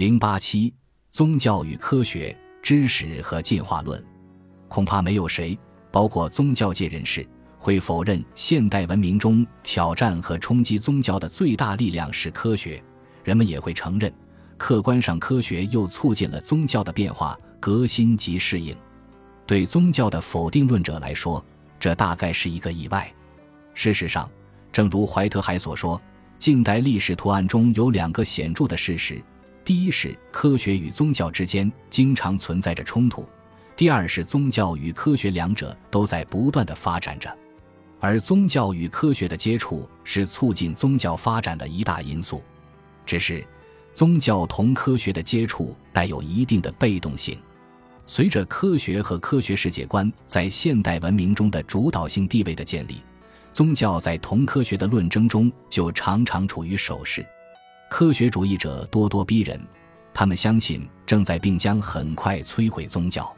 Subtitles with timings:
[0.00, 0.72] 零八七，
[1.12, 4.02] 宗教与科学知识和进化论，
[4.66, 5.58] 恐怕没有谁，
[5.92, 12.82] 包括宗教界人士，会否认现代文明中挑战和冲击宗教的最大力量是科学。
[13.24, 14.10] 人们也会承认，
[14.56, 18.74] 客观上科学又促进了宗教的变化、革新及适应。
[19.46, 21.44] 对宗教的否定论者来说，
[21.78, 23.12] 这大概是一个意外。
[23.74, 24.26] 事实上，
[24.72, 26.00] 正如怀特海所说，
[26.38, 29.22] 近代历史图案中有两个显著的事实。
[29.70, 33.24] 第一是科学与宗教之间经常存在着冲突，
[33.76, 37.32] 第二是宗教与科学两者都在不断的发展着，
[38.00, 42.42] 而宗教与科学的接触是促进宗教发展的一大因素。
[43.06, 43.46] 只是，
[43.94, 47.38] 宗教同科学的接触带有一定的被动性。
[48.08, 53.00] 随着科学和科学世界观在现代文明中的主导性地位的建立，
[53.52, 57.24] 宗教在同科学的论争中就常常处于守势。
[57.90, 59.60] 科学主义者咄咄逼人，
[60.14, 63.30] 他们相信正在并将很快摧毁宗教。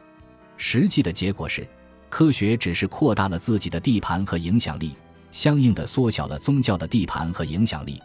[0.58, 1.66] 实际的结果是，
[2.10, 4.94] 科学只是扩大了自己的地盘和影响力，
[5.32, 8.00] 相应的缩小了宗教的地盘和影响力。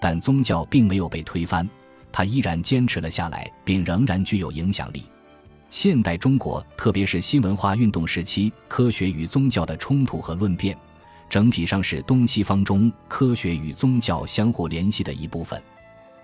[0.00, 1.66] 但宗教并没有被推翻，
[2.10, 5.04] 它依然坚持了下来，并仍然具有影响力。
[5.70, 10.76] 现代中国，特别是新文化运动时期，科学与宗教的冲突和论辩，
[11.30, 15.62] 整体上是东西方中科学与宗教相互联系的一部分。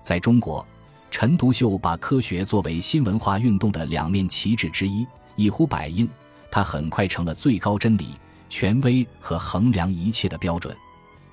[0.09, 0.67] 在中国，
[1.11, 5.07] 陈独秀把科学作为新文化运动的两面旗帜之一，
[5.37, 6.09] 一呼百应。
[6.51, 8.13] 它很快成了最高真理、
[8.49, 10.75] 权威和衡量一切的标准。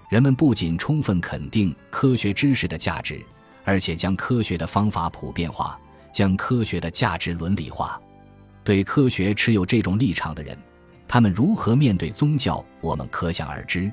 [0.09, 3.25] 人们不仅充分肯定科学知识的价值，
[3.63, 5.79] 而且将科学的方法普遍化，
[6.11, 7.97] 将科学的价值伦理化。
[8.61, 10.57] 对科学持有这种立场的人，
[11.07, 13.89] 他们如何面对宗教，我们可想而知。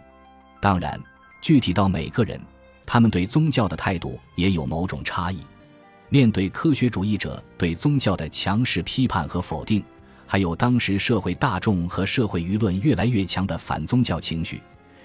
[0.60, 1.00] 当然，
[1.40, 2.40] 具体到每个人。
[2.92, 5.38] 他们对宗教的态度也有某种差异。
[6.10, 9.82] 面对科学主义者对宗教的强势批判和否定，
[10.26, 14.60] 还有当时社会大众和社会舆论越来越强的反宗教情绪，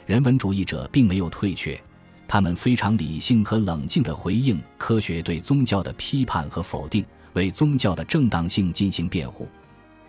[0.06, 1.81] 人文主义者并没有退却，
[2.28, 9.47] 他们非常理性和冷静地回应科学对宗教的批判和否定，为宗教的正当性进行辩护。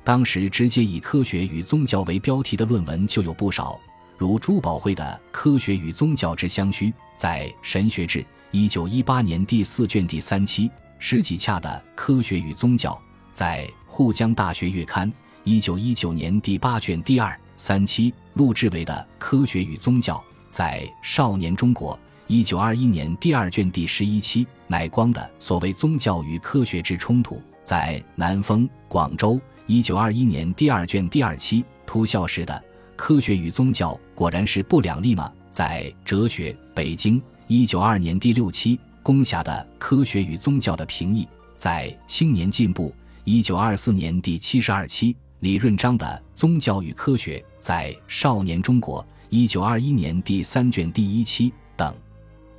[0.02, 3.78] 当时直接以科学与宗教为标题的论文就有不少。
[4.18, 8.18] 如朱宝慧的《科学与宗教之相虚》在《神学志》
[8.50, 10.68] 一九一八年第四卷第三期；
[10.98, 12.90] 石启洽的《科学与宗教》
[13.30, 15.08] 在《沪江大学月刊》
[15.44, 20.16] 一九一九年第八卷第二、三期；陆志伟的《科学与宗教》
[20.50, 21.94] 在《少年中国》
[22.26, 29.34] 一九二一年第二卷第十一期；乃光的《所谓宗教与科学之冲突》在《南风广州》
[29.68, 32.64] 一九二一年第二卷第二期；涂孝时的。
[32.98, 35.32] 科学与宗教果然是不两立吗？
[35.50, 42.90] 在《哲学》北京一九二年第六期，龚霞的《科学与宗教的评议》在《青年进步》
[43.22, 46.04] 一九二四年第七十二期，李润章的
[46.38, 51.94] 《宗教与科学》在《少年中国》一九二一年第三卷第一期等。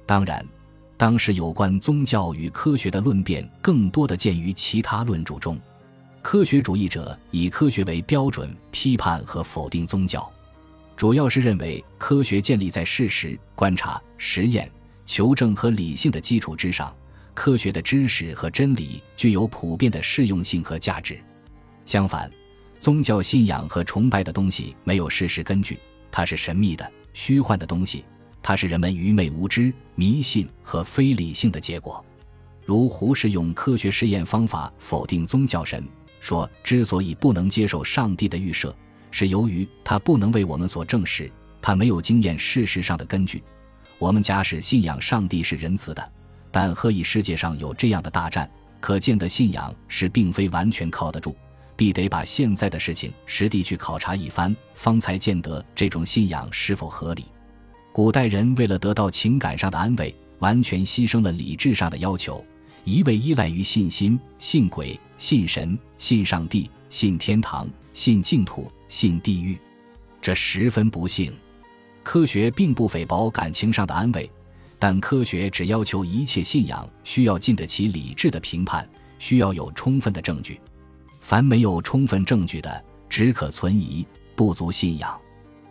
[0.06, 0.44] 当然，
[0.95, 5.59] 当时有关宗教与科学的论辩，更多的见于其他论著中。
[6.22, 10.30] 科学主义者以科学为标准批判和否定宗教，
[10.96, 14.69] 主要是认为科学建立在事实、观察、实验、
[15.06, 16.94] 求证和理性的基础之上，
[17.34, 21.19] 科学的知识和真理具有普遍的适用性和价值。
[21.85, 22.30] 相反，
[22.80, 25.80] 宗教信仰和崇拜的东西没有事实根据，
[26.12, 28.03] 它是神秘的、虚幻的东西，
[28.44, 32.06] 它是人们愚昧无知、迷信和非理性的结果。
[32.66, 35.84] 如胡适用科学实验方法否定宗教神。
[36.19, 38.75] 说，之所以不能接受上帝的预设，
[39.12, 41.31] 是由于他不能为我们所证实，
[41.62, 43.44] 他没有经验事实上的根据。
[43.97, 46.12] 我们假使信仰上帝是仁慈的，
[46.52, 48.50] 但何以世界上有这样的大战？
[48.80, 51.35] 可见的信仰是并非完全靠得住，
[51.75, 57.25] 必得把现在的事情实地去考察一番，方才见得这种信仰是否合理。
[57.91, 62.41] 古代人为了得到情感上的安慰，完全牺牲了理智上的要求。
[62.89, 69.56] 一味依赖于信心、信鬼、信神、信上帝、信天堂、信净土、信地狱，
[70.19, 71.31] 这十分不幸。
[72.01, 74.27] 科学并不诽谤感情上的安慰，
[74.80, 78.89] 但科学只要求一切信仰需要经得起理智的评判，
[79.19, 80.59] 需要有充分的证据。
[81.19, 84.03] 凡没有充分证据的，只可存疑，
[84.36, 85.15] 不足信仰。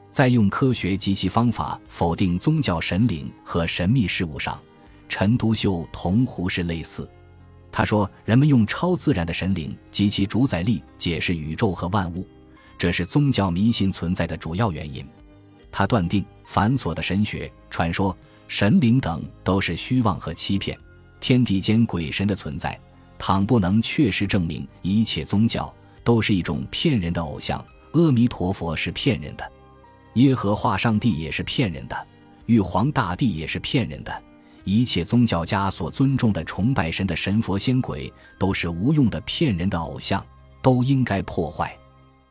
[0.09, 4.57] 在用科学及其方法否定宗教神灵和神秘事物上。
[5.09, 7.09] 陈独秀同胡适类似，
[7.73, 12.27] 他说：“人们用超自然的神灵及其主宰力解释宇宙和万物，
[12.77, 15.07] 这是宗教迷信存在的主要原因。”
[15.71, 18.17] 他断定繁琐的神学传说、
[18.49, 20.77] 神灵等都是虚妄和欺骗。
[21.21, 22.79] 天地间鬼神的存在，
[23.19, 25.73] 倘不能确实证明一切宗教
[26.05, 27.63] 都是一种骗人的偶像，
[27.93, 29.53] 阿弥陀佛是骗人的，
[30.15, 32.07] 耶和华上帝也是骗人的，
[32.47, 34.23] 玉皇大帝也是骗人的，
[34.69, 40.23] 一切宗教家所尊重的崇拜神的神佛仙鬼都是无用的骗人的偶像，
[40.61, 41.75] 都应该破坏。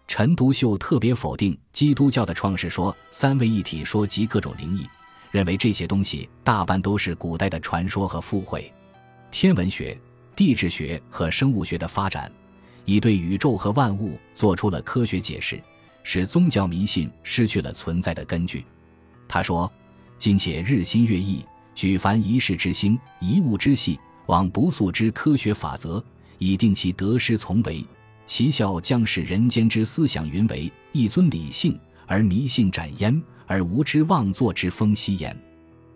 [0.07, 4.87] 陈独秀特别否定基督教的创世说、三位一体说及各种灵异，
[5.31, 8.71] 认为这些东西大半都是古代的传说和附会。
[9.31, 9.99] 天文学。
[10.35, 12.31] 地质学和生物学的发展，
[12.85, 15.59] 已对宇宙和万物做出了科学解释，
[16.03, 18.63] 使宗教迷信失去了存在的根据。
[19.27, 19.67] 他说
[20.19, 21.43] ：“今且日新月异，
[21.77, 26.03] 举凡一事之星、一物之细，往不速之科学法则，
[26.39, 27.85] 以定其得失从为。
[28.25, 35.37] 其效将使人间之思想云为一尊理性，而迷信斩焉，而无知妄作之风息焉。”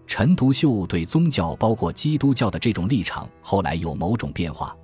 [0.06, 4.78] 陈独秀对宗教，包括基督教的这种立场，后来有某种变化。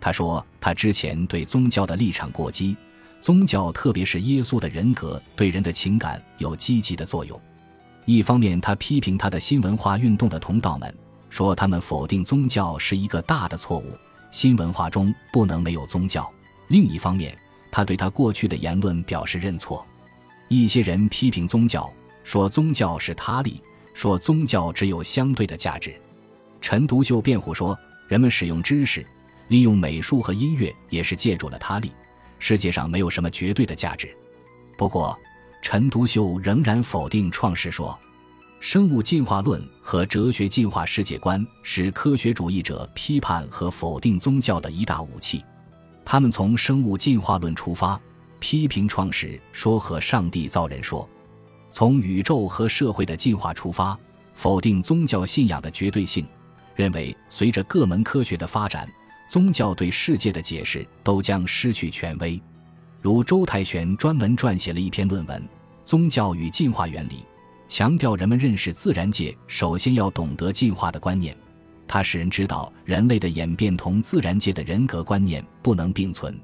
[0.00, 2.76] 他说，他之前对宗教的立场过激，
[3.20, 7.40] 宗教特别是耶稣的人格对人的情感有积极的作用。
[8.04, 10.92] 一方面，他批评他的新文化运动的同道们，
[11.30, 13.86] 说他们否定宗教是一个大的错误，
[14.30, 16.30] 新文化中不能没有宗教。
[16.68, 17.36] 另一方面，
[17.70, 19.86] 他对他过去的言论表示认错。
[20.48, 21.90] 一些人批评宗教，
[22.24, 23.62] 说宗教是他利。
[23.94, 25.94] 说宗教只有相对的价值，
[26.62, 27.78] 陈独秀辩护说，
[28.08, 29.04] 人们使用知识、
[29.48, 31.92] 利用美术和音乐也是借助了他力，
[32.38, 34.08] 世界上没有什么绝对的价值。
[34.78, 35.14] 不过，
[35.62, 37.96] 陈独秀仍然否定创世说，
[38.58, 45.42] 生物进化论和哲学进化世界观是科学主义者批判和否定宗教的一大武器。
[46.04, 47.98] 他们从生物进化论出发，
[48.40, 51.08] 批评创世说和上帝造人说。
[51.70, 53.98] 从宇宙和社会的进化出发，
[54.34, 56.26] 否定宗教信仰的绝对性，
[56.74, 58.86] 认为随着各门科学的发展，
[59.30, 62.38] 宗教对世界的解释都将失去权威。
[63.02, 65.42] 如周泰玄专门撰写了一篇论文
[65.84, 67.14] 《宗教与进化原理》，
[67.66, 71.36] 强调人们认识自然界首先要懂得进化的观念。
[71.88, 76.38] 它使人知道人类的演变同自然界的人格观念不能并存。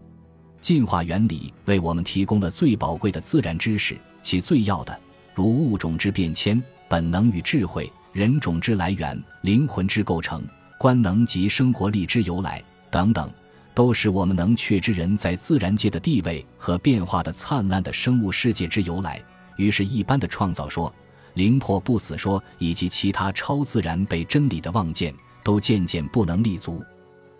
[0.60, 4.99] 进化原理为我们提供了最宝贵的自然知识，其最要的。
[5.37, 10.44] 如物种之变迁、本能与智慧、人种之来源、灵魂之构成、
[10.76, 12.60] 官能及生活力之由来
[12.90, 13.31] 等等，
[13.78, 19.25] 都是我们能确知人在自然界的地位和变化的灿烂的生物世界之由来。
[19.56, 20.92] 于是，一般的创造说、
[21.34, 25.14] 灵魄不死说以及其他超自然被真理的望见，
[25.44, 26.82] 都渐渐不能立足。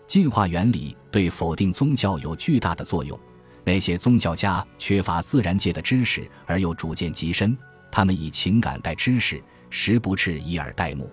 [0.07, 3.19] 进化原理对否定宗教有巨大的作用。
[3.65, 7.57] 那些宗教家缺乏自然界的知识，而又主见极深。
[7.91, 11.11] 他们以情感代知识，实不是以耳代目。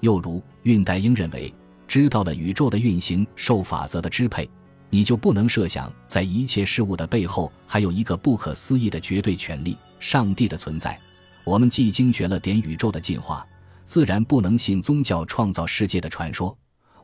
[0.00, 1.52] 又如恽代英认为，
[1.94, 4.50] 知道了宇宙的运行受法则的支配，
[4.90, 10.98] 你就不能设想在一切事物的背后还有一个不可思议的绝对权力——上帝的存在。
[11.44, 13.46] 我们既经学了点宇宙的进化，
[13.84, 16.52] 自然不能信宗教创造世界的传说；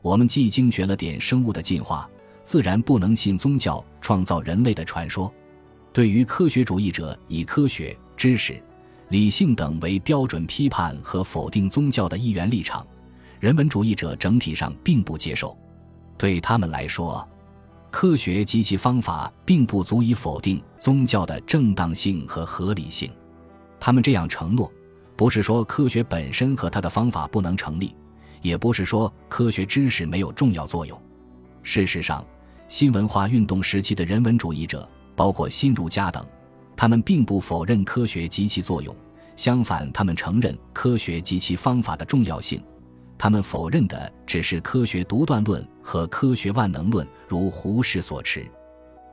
[0.01, 2.09] 我们既经学了点生物的进化，
[2.43, 5.33] 自然不能信宗教创造人类的传说。
[5.93, 8.61] 对于科学主义者，以科学知识。
[9.07, 12.85] 理性等为标准批判和否定宗教的一元立场，
[13.41, 15.57] 人文主义者整体上并不接受。
[16.15, 17.27] 对他们来说，
[17.89, 23.11] 科学及其方法并不足以否定宗教的正当性和合理性。
[23.79, 24.71] 他们这样承诺，
[25.15, 27.95] 不是说科学本身和他的方法不能成立，
[28.43, 30.95] 也不是说科学知识没有重要作用。
[31.63, 32.23] 事实上，
[32.67, 36.23] 新文化运动时期的人文主义者，包括新儒家等。
[36.77, 38.95] 他们并不否认科学及其作用，
[39.35, 42.61] 相反，他们承认科学及其方法的重要性。
[43.21, 48.43] 他们否认的只是科学独断论和科学万能论，如胡适所持。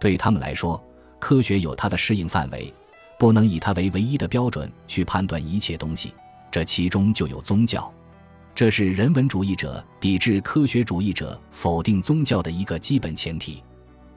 [0.01, 0.83] 对他们来说，
[1.19, 2.73] 科学有它的适应范围，
[3.19, 6.15] 不能以它为唯一的标准去判断一切东西。
[6.51, 7.93] 这其中就有宗教，
[8.55, 13.63] 这是人文主义者抵制科学主义者否定宗教的一个基本前提。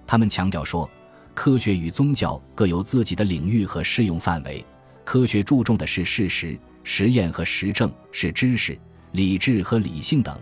[0.07, 0.89] 他们强调说。
[1.33, 4.63] 科学与宗教各有自己的领域和适用范围。
[5.05, 8.77] 科学注重的是事实、实验和实证，是知识、
[9.11, 10.35] 理智和理性等；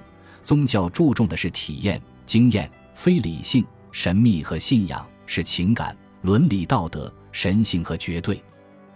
[0.44, 8.42] 宗教注重的是体验、经验、非理性、神秘和信仰，是情感、伦理道德、神性和绝对。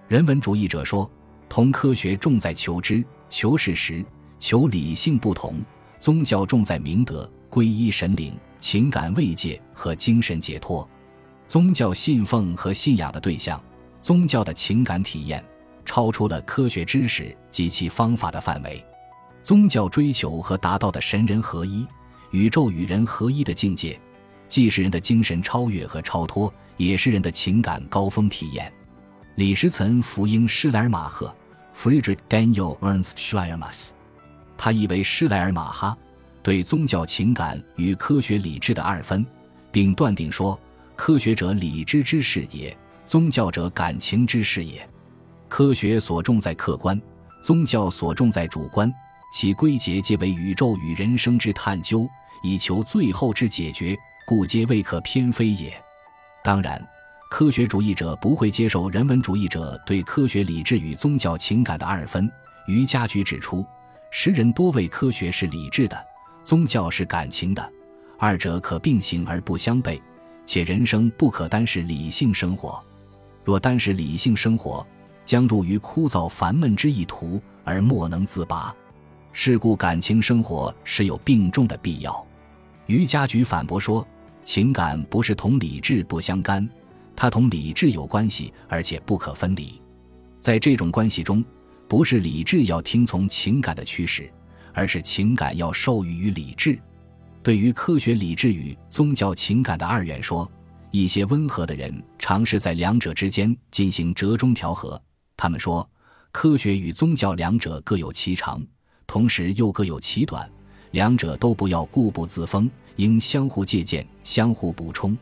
[0.07, 1.09] 人文主义者说，
[1.49, 4.05] 同科学重在求知、求事实、
[4.39, 5.55] 求理性不同，
[5.99, 10.87] 宗教重在明德、皈依神灵、情感慰藉和精神解脱。
[11.47, 13.61] 宗教信奉和信仰的对象，
[14.01, 15.43] 宗教的情感体验，
[15.85, 18.83] 超出了科学知识及其方法的范围。
[19.43, 21.85] 宗教追求和达到的神人合一、
[22.31, 23.99] 宇宙与人合一的境界，
[24.47, 28.71] 既是人的精神超越和超脱，也是人的情感高峰体验。
[29.35, 31.35] 李时岑福音施莱尔马赫
[31.75, 33.89] （Friedrich Daniel Ernst Schleiermacher），
[34.57, 35.97] 他译为施莱尔马哈，
[36.41, 39.25] 对宗教情感与科学理智的二分，
[39.73, 40.57] 并断定说：
[40.95, 44.87] 科学者理智之事也，宗教者感情之事也。
[45.49, 46.99] 科学所重在客观，
[47.41, 48.91] 宗教所重在主观，
[49.33, 52.07] 其归结皆为宇宙与人生之探究，
[52.43, 53.97] 以求最后之解决。
[54.27, 55.73] 故皆未可偏非也。
[56.43, 56.81] 当然，
[57.31, 62.31] 科学主义者不会接受人文主义者对科学理智与宗教情感的二分。
[62.67, 63.65] 于家驹指出，
[64.11, 66.05] 时人多谓科学是理智的，
[66.43, 67.73] 宗教是感情的，
[68.19, 69.99] 二者可并行而不相悖。
[70.45, 72.81] 且人生不可单是理性生活，
[73.43, 74.85] 若单是理性生活，
[75.25, 78.73] 将入于枯燥烦闷之一途而莫能自拔。
[79.33, 82.25] 是故，感情生活是有并重的必要。
[82.85, 84.07] 于家菊反驳说。
[84.45, 86.69] 情感不是同理智不相干，
[87.15, 89.81] 它同理智有关系，而且不可分离。
[90.41, 91.41] 在这种关系中，
[91.87, 94.29] 不是理智要听从情感的驱使，
[94.73, 96.77] 而是情感要受益于理智。
[97.41, 100.51] 对于科学理智与宗教情感的二元说，
[100.91, 105.01] 一些温和的人尝试在两者之间进行折中调和。
[105.37, 105.89] 他们说，
[106.33, 108.61] 科学与宗教两者各有其长，
[109.07, 110.49] 同时又各有其短，
[110.91, 112.69] 两者都不要固步自封。
[112.97, 115.17] 应相互借鉴、相互补充。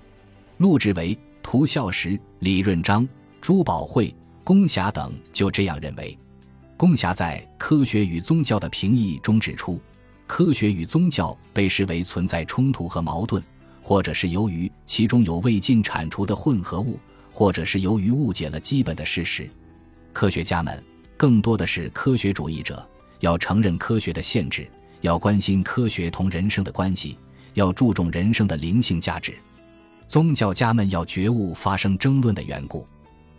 [0.58, 3.08] 陆志伟、涂孝时、李润章、
[3.40, 6.18] 朱宝慧、龚霞等就这样认为。
[6.76, 9.80] 龚霞在《科学与宗教的评议》中指出，
[10.28, 13.42] 科学与宗教被视为存在冲突和矛盾，
[13.82, 17.00] 或者是由于其中有未尽铲除的混合物，
[17.32, 19.50] 或者是由于误解了基本的事实。
[20.12, 20.84] 科学家们
[21.16, 22.86] 更多的是科学主义者，
[23.22, 27.18] 要承认科学的限制，要关心科学同人生的关系。
[27.54, 29.36] 要注重人生的灵性价值，
[30.08, 32.88] 宗教家们要觉悟发生争论的缘故。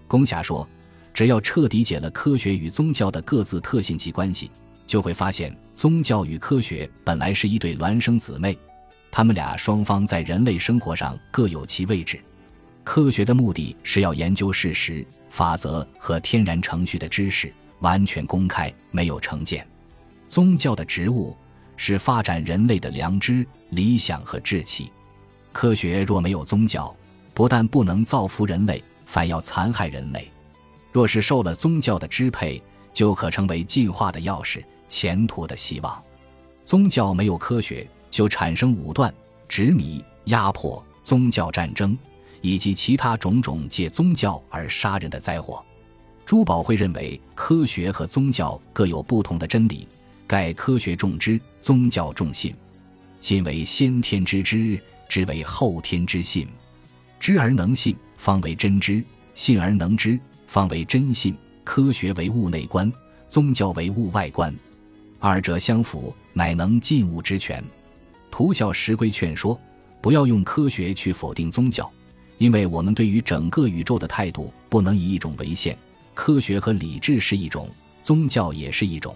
[0.06, 0.68] 宫霞说
[1.14, 4.50] ：“只要彻底解了科学与宗教的各自特性及关系，
[4.86, 8.54] 就会发现宗教与科学本来是一对孪生姊妹，
[9.10, 12.20] 他们俩双方在人类生活上各有其位置。
[12.84, 19.66] 科学的目的是要研究事实、法则和天然程序的知识，完全公开，没有成见。
[20.32, 21.36] 宗教的职务。”
[21.74, 24.92] 是发展人类的良知、理想和志气。
[25.52, 26.94] 科学若没有宗教，
[27.34, 30.30] 不但不能造福人类，反要残害人类。
[30.92, 32.62] 若是受了宗教的支配，
[32.92, 36.00] 就可成为进化的钥匙、前途的希望。
[36.64, 39.12] 宗教没有科学，就产生武断、
[39.48, 41.98] 执迷、压迫、宗教战争，
[42.42, 45.64] 以及其他种种借宗教而杀人的灾祸。
[46.24, 49.88] 朱宝会认为，科学和宗教各有不同的真理。
[50.32, 52.54] 盖科学重知，宗教重信。
[53.20, 56.48] 信为先天之知，知为后天之信。
[57.20, 59.02] 知而能信，方为真知；
[59.34, 61.36] 信而能知，方为真信。
[61.64, 62.90] 科学为物内观，
[63.28, 64.54] 宗教为物外观，
[65.18, 67.62] 二者相辅，乃能尽物之全。
[68.30, 69.60] 图效时规劝说，
[70.00, 71.92] 不要用科学去否定宗教，
[72.38, 75.76] 因为我们对于整个宇宙的态度不能以一种为限。
[76.14, 77.68] 科学和理智是一种，
[78.02, 79.14] 宗教也是一种。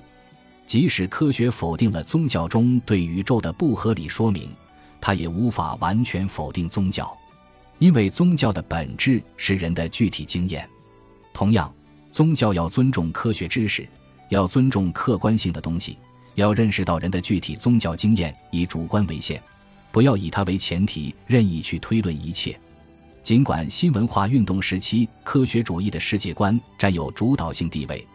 [0.66, 4.50] 即使科学否定了宗教中对宇宙的不合理说明，
[5.00, 7.16] 它也无法完全否定宗教，
[7.78, 10.68] 因为宗教的本质是人的具体经验。
[11.32, 11.72] 同样，
[12.10, 13.88] 宗教要尊重科学知识，
[14.28, 15.96] 要尊重客观性的东西，
[16.34, 19.40] 要认识到人的具体宗教经验以主观为限，
[19.92, 22.58] 不要以它为前提任意去推论一切。
[23.22, 28.06] 尽管新文化运动时期科学主义的世界观占有主导性地位。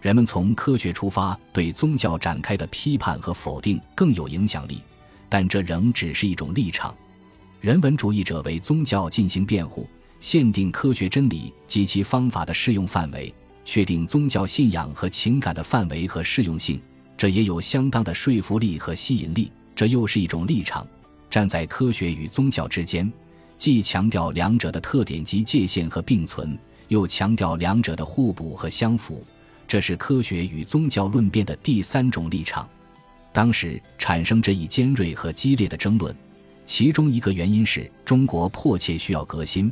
[0.00, 4.80] 人们从科学出发对宗教展开的批判和否定更有影响力，
[5.28, 6.94] 但这仍只是一种立场。
[7.60, 9.86] 人文主义者为宗教进行辩护，
[10.18, 13.32] 限定科学真理及其方法的适用范围，
[13.66, 16.80] 确定宗教信仰和情感的范围和适用性，
[17.18, 19.52] 这也有相当的说服力和吸引力。
[19.76, 20.86] 这又是一种立场，
[21.28, 23.10] 站在科学与宗教之间，
[23.58, 29.22] 既强调两者的特点及界限和并存，又强调两者的互补和相符。
[29.70, 32.68] 这是科学与宗教论辩的第三种立场。
[33.32, 36.12] 当时产生这一尖锐和激烈的争论，
[36.66, 39.70] 其中一个原因是中国迫切需要革新，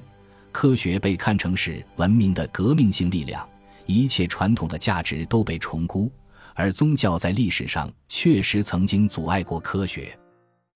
[0.53, 3.45] 科学被看成是文明的革命性力量，
[3.87, 6.09] 一切传统的价值都被重估，
[6.55, 10.17] 而宗教在历史上确实曾经阻碍过科学。